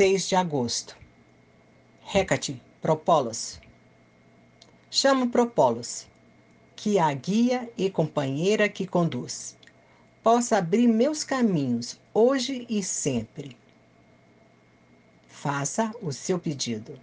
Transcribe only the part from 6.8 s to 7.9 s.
é a guia e